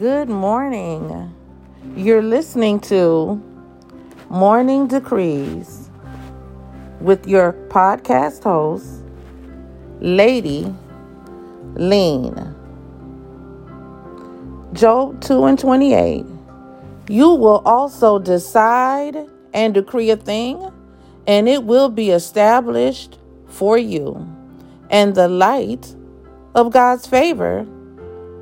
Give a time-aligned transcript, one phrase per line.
[0.00, 1.30] Good morning.
[1.94, 3.38] You're listening to
[4.30, 5.90] Morning Decrees
[7.02, 9.04] with your podcast host,
[10.00, 10.74] Lady
[11.74, 12.32] Lean.
[14.72, 16.24] Job 2 and 28.
[17.10, 20.72] You will also decide and decree a thing,
[21.26, 24.26] and it will be established for you,
[24.88, 25.94] and the light
[26.54, 27.66] of God's favor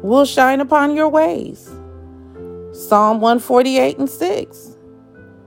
[0.03, 1.71] will shine upon your ways.
[2.73, 4.77] Psalm 148 and 6.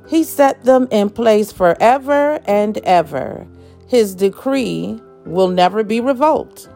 [0.08, 3.48] He set them in place forever and ever.
[3.88, 6.68] His decree will never be revoked.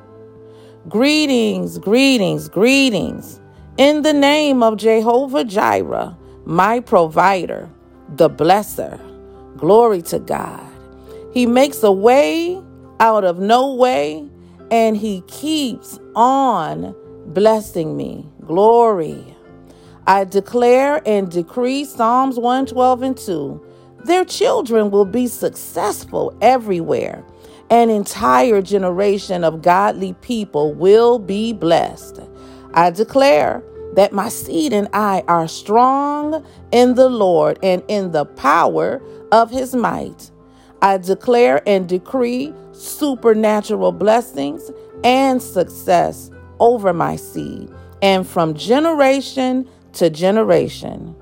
[0.88, 3.42] Greetings, greetings, greetings.
[3.78, 7.70] In the name of Jehovah Jireh, my provider,
[8.08, 9.00] the blesser.
[9.58, 10.64] Glory to God.
[11.34, 12.62] He makes a way
[13.00, 14.30] out of no way,
[14.72, 18.26] and He keeps on blessing me.
[18.46, 19.36] Glory.
[20.08, 23.66] I declare and decree Psalms 112 and 2.
[24.06, 27.24] Their children will be successful everywhere.
[27.72, 32.20] An entire generation of godly people will be blessed.
[32.76, 33.64] I declare
[33.96, 39.50] that my seed and I are strong in the Lord and in the power of
[39.50, 40.30] his might.
[40.84, 44.70] I declare and decree supernatural blessings
[45.04, 47.70] and success over my seed
[48.02, 51.16] and from generation to generation.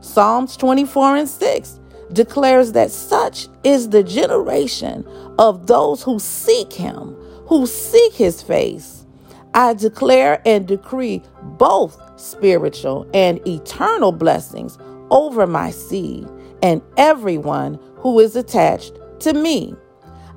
[0.00, 1.80] Psalms 24 and 6
[2.12, 5.06] declares that such is the generation
[5.38, 7.14] of those who seek him,
[7.46, 9.06] who seek his face.
[9.54, 11.22] I declare and decree
[11.58, 14.78] both spiritual and eternal blessings
[15.10, 16.26] over my seed
[16.62, 19.74] and everyone who is attached to me.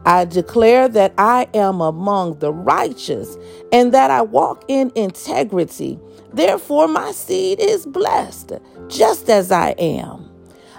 [0.06, 3.38] I declare that I am among the righteous
[3.72, 6.00] and that I walk in integrity.
[6.34, 8.54] Therefore, my seed is blessed,
[8.88, 10.30] just as I am.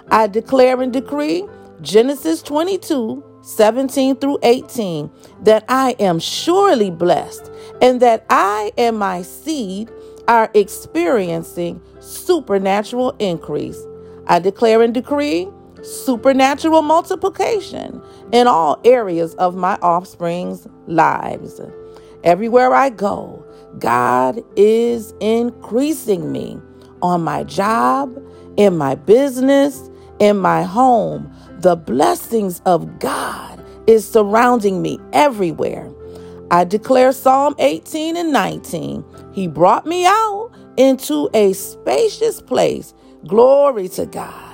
[0.09, 1.45] I declare and decree
[1.81, 5.09] Genesis 22 17 through 18
[5.43, 7.49] that I am surely blessed
[7.81, 9.89] and that I and my seed
[10.27, 13.81] are experiencing supernatural increase.
[14.27, 15.47] I declare and decree
[15.87, 18.01] supernatural multiplication
[18.33, 21.61] in all areas of my offspring's lives.
[22.23, 23.45] Everywhere I go,
[23.79, 26.59] God is increasing me
[27.01, 28.21] on my job,
[28.57, 29.89] in my business,
[30.19, 31.31] in my home.
[31.59, 35.91] The blessings of God is surrounding me everywhere.
[36.51, 39.05] I declare Psalm 18 and 19.
[39.33, 42.93] He brought me out into a spacious place.
[43.27, 44.46] Glory to God.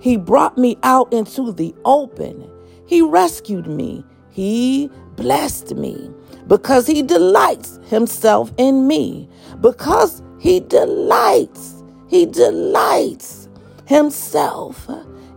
[0.00, 2.50] He brought me out into the open.
[2.86, 4.04] He rescued me.
[4.30, 6.10] He blessed me
[6.48, 9.28] because he delights himself in me.
[9.60, 13.48] Because he delights, he delights
[13.86, 14.88] himself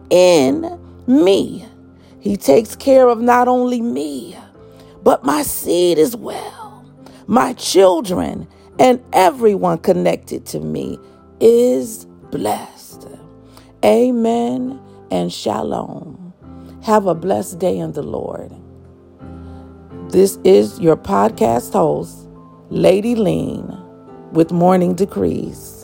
[0.10, 1.66] in me.
[2.22, 4.38] He takes care of not only me,
[5.04, 6.86] but my seed as well.
[7.28, 8.48] My children
[8.80, 11.00] and everyone connected to me
[11.42, 13.08] is blessed.
[13.84, 14.80] Amen
[15.12, 16.34] and shalom.
[16.84, 18.50] Have a blessed day in the Lord.
[20.10, 22.30] This is your podcast host,
[22.70, 23.78] Lady Lean,
[24.32, 25.83] with Morning Decrees.